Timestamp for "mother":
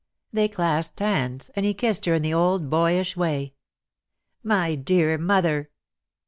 5.19-5.69